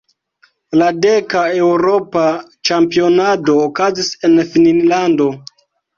[0.81, 2.25] La deka eŭropa
[2.69, 5.29] ĉampionado okazis en Finnlando.